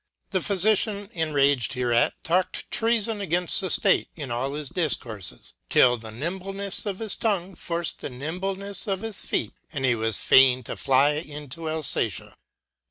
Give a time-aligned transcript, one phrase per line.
[0.31, 5.95] The Phylician enraged her eat talked treafon againfl: the State in all his difcourfes, till
[5.97, 9.21] the nimblenefleofhis tongue forc'd the nimbleneffe of his.
[9.21, 12.33] feet, and he was fain to fly into Alfatia.